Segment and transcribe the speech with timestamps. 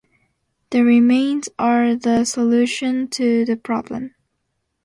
[0.71, 4.15] The remains are the solution to the problem.